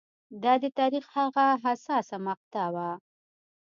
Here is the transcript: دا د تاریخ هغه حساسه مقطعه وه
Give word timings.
دا 0.43 0.53
د 0.63 0.65
تاریخ 0.79 1.05
هغه 1.17 1.45
حساسه 1.63 2.17
مقطعه 2.27 2.67
وه 2.75 2.89